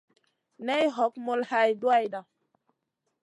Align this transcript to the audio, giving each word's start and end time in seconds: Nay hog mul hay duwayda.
Nay 0.65 0.85
hog 0.95 1.13
mul 1.25 1.41
hay 1.49 1.69
duwayda. 1.79 2.19